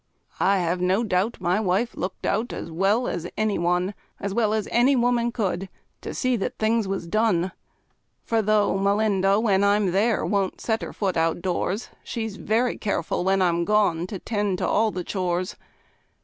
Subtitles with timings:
[0.39, 4.51] I have no doubt my wife looked out, as well as any one As well
[4.51, 5.69] as any woman could
[6.01, 7.51] to see that things was done:
[8.23, 13.43] For though Melinda, when I'm there, won't set her foot outdoors, She's very careful, when
[13.43, 15.55] I'm gone, to tend to all the chores.